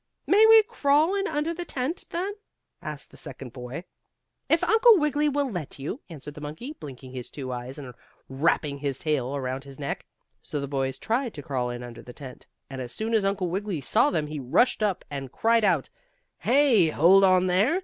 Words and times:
"May 0.25 0.43
we 0.47 0.63
crawl 0.63 1.13
in 1.13 1.27
under 1.27 1.53
the 1.53 1.63
tent, 1.63 2.05
then?" 2.09 2.33
asked 2.81 3.11
the 3.11 3.17
second 3.17 3.53
boy. 3.53 3.83
"If 4.49 4.63
Uncle 4.63 4.97
Wiggily 4.97 5.29
will 5.29 5.47
let 5.51 5.77
you," 5.77 6.01
answered 6.09 6.33
the 6.33 6.41
monkey, 6.41 6.73
blinking 6.79 7.11
his 7.11 7.29
two 7.29 7.51
eyes 7.51 7.77
and 7.77 7.93
wrapping 8.27 8.79
his 8.79 8.97
tail 8.97 9.35
around 9.35 9.63
his 9.63 9.77
neck. 9.77 10.07
So 10.41 10.59
those 10.59 10.71
boys 10.71 10.97
tried 10.97 11.35
to 11.35 11.43
crawl 11.43 11.69
in 11.69 11.83
under 11.83 12.01
the 12.01 12.13
tent, 12.13 12.47
and 12.67 12.81
as 12.81 12.91
soon 12.91 13.13
as 13.13 13.25
Uncle 13.25 13.49
Wiggily 13.51 13.79
saw 13.79 14.09
them 14.09 14.25
he 14.25 14.39
rushed 14.39 14.81
up 14.81 15.05
and 15.11 15.31
cried 15.31 15.63
out: 15.63 15.91
"Hey! 16.39 16.87
Hold 16.89 17.23
on 17.23 17.45
there! 17.45 17.79